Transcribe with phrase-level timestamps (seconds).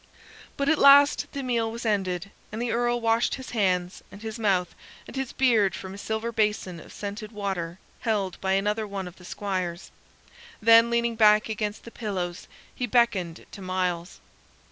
[0.57, 4.39] But at last the meal was ended, and the Earl washed his hands and his
[4.39, 4.73] mouth
[5.05, 9.17] and his beard from a silver basin of scented water held by another one of
[9.17, 9.91] the squires.
[10.59, 14.19] Then, leaning back against the pillows, he beckoned to Myles.